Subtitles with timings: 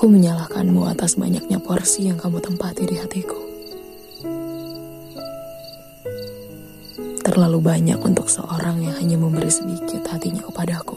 [0.00, 3.36] Aku menyalahkanmu atas banyaknya porsi yang kamu tempati di hatiku.
[7.20, 10.96] Terlalu banyak untuk seorang yang hanya memberi sedikit hatinya kepadaku.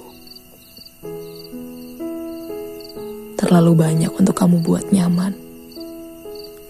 [3.36, 5.36] Terlalu banyak untuk kamu buat nyaman,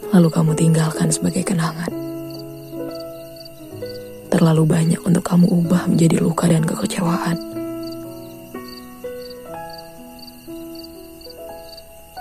[0.10, 1.94] lalu kamu tinggalkan sebagai kenangan.
[4.34, 7.53] Terlalu banyak untuk kamu ubah menjadi luka dan kekecewaan.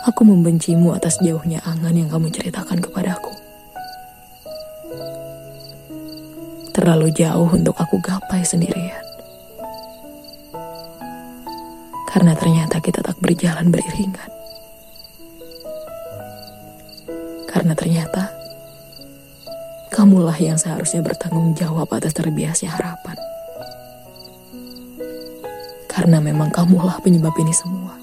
[0.02, 3.30] Aku membencimu atas jauhnya angan yang kamu ceritakan kepadaku.
[6.74, 8.98] Terlalu jauh untuk aku gapai sendirian.
[12.10, 14.26] Karena ternyata kita tak berjalan beriringan.
[17.46, 18.26] Karena ternyata
[19.94, 23.14] kamulah yang seharusnya bertanggung jawab atas terbiasnya harapan.
[25.86, 28.01] Karena memang kamulah penyebab ini semua.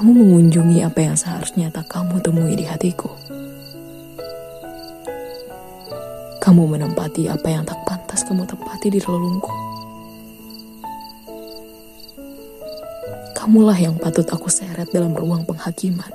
[0.00, 3.12] Kamu mengunjungi apa yang seharusnya tak kamu temui di hatiku.
[6.40, 9.52] Kamu menempati apa yang tak pantas kamu tempati di relungku.
[13.36, 16.08] Kamulah yang patut aku seret dalam ruang penghakiman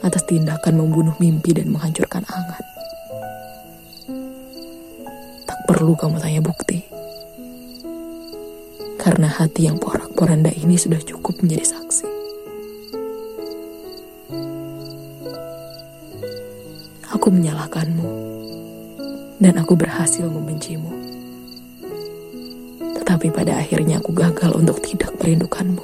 [0.00, 2.64] atas tindakan membunuh mimpi dan menghancurkan angan.
[5.44, 6.80] Tak perlu kamu tanya bukti.
[8.96, 12.13] Karena hati yang porak-poranda ini sudah cukup menjadi saksi.
[17.14, 18.10] Aku menyalahkanmu,
[19.38, 20.90] dan aku berhasil membencimu.
[22.98, 25.78] Tetapi pada akhirnya aku gagal untuk tidak merindukanmu.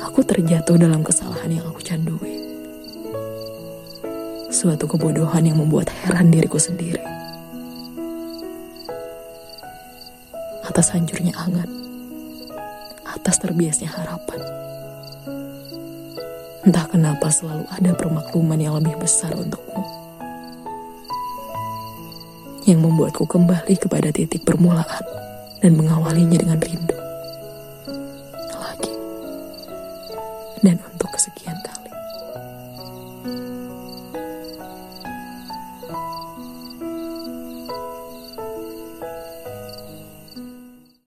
[0.00, 2.40] Aku terjatuh dalam kesalahan yang aku candui.
[4.48, 7.04] Suatu kebodohan yang membuat heran diriku sendiri.
[10.64, 11.68] Atas hancurnya angan,
[13.04, 14.40] atas terbiasnya harapan
[16.62, 19.82] Entah kenapa selalu ada permakluman yang lebih besar untukmu.
[22.62, 25.02] Yang membuatku kembali kepada titik permulaan
[25.58, 26.91] dan mengawalinya dengan rindu.